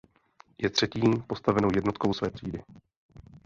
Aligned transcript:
Je 0.57 0.69
třetí 0.69 0.99
postavenou 1.27 1.69
jednotkou 1.75 2.13
své 2.13 2.31
třídy. 2.31 2.63